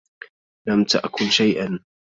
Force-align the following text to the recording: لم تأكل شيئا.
لم 0.67 0.83
تأكل 0.85 1.25
شيئا. 1.31 1.79